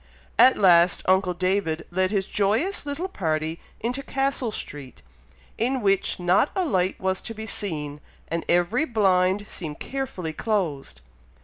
[0.39, 5.03] At last uncle David led his joyous little party into Castle Street,
[5.59, 11.01] in which not a light was to be seen, and every blind seemed carefully closed.